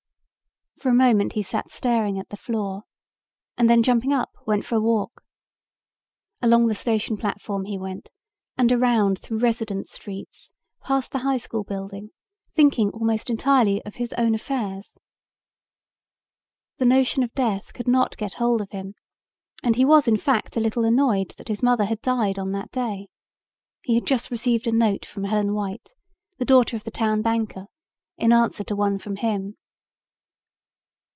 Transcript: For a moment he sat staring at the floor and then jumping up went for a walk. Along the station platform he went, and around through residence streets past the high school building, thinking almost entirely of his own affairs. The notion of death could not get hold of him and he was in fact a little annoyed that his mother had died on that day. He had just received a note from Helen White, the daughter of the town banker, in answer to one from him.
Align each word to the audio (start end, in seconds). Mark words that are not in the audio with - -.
For 0.79 0.89
a 0.89 0.95
moment 0.95 1.33
he 1.33 1.43
sat 1.43 1.69
staring 1.69 2.17
at 2.17 2.29
the 2.29 2.35
floor 2.35 2.85
and 3.55 3.69
then 3.69 3.83
jumping 3.83 4.11
up 4.11 4.31
went 4.47 4.65
for 4.65 4.73
a 4.73 4.79
walk. 4.81 5.23
Along 6.41 6.65
the 6.65 6.73
station 6.73 7.17
platform 7.17 7.65
he 7.65 7.77
went, 7.77 8.09
and 8.57 8.71
around 8.71 9.19
through 9.19 9.37
residence 9.41 9.91
streets 9.91 10.51
past 10.81 11.11
the 11.11 11.19
high 11.19 11.37
school 11.37 11.63
building, 11.63 12.09
thinking 12.55 12.89
almost 12.89 13.29
entirely 13.29 13.85
of 13.85 13.97
his 13.97 14.11
own 14.13 14.33
affairs. 14.33 14.97
The 16.79 16.85
notion 16.85 17.21
of 17.21 17.31
death 17.35 17.73
could 17.73 17.87
not 17.87 18.17
get 18.17 18.33
hold 18.33 18.59
of 18.59 18.71
him 18.71 18.95
and 19.61 19.75
he 19.75 19.85
was 19.85 20.07
in 20.07 20.17
fact 20.17 20.57
a 20.57 20.61
little 20.61 20.83
annoyed 20.83 21.35
that 21.37 21.47
his 21.47 21.61
mother 21.61 21.85
had 21.85 22.01
died 22.01 22.39
on 22.39 22.53
that 22.53 22.71
day. 22.71 23.07
He 23.83 23.93
had 23.93 24.07
just 24.07 24.31
received 24.31 24.65
a 24.65 24.71
note 24.71 25.05
from 25.05 25.25
Helen 25.25 25.53
White, 25.53 25.93
the 26.39 26.45
daughter 26.45 26.75
of 26.75 26.85
the 26.85 26.89
town 26.89 27.21
banker, 27.21 27.67
in 28.17 28.33
answer 28.33 28.63
to 28.63 28.75
one 28.75 28.97
from 28.97 29.17
him. 29.17 29.57